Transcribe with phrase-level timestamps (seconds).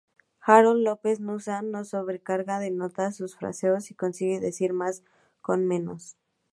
[0.39, 5.03] Harold López-Nussa, no sobrecarga de notas sus fraseos y consigue decir más
[5.41, 6.17] con menos.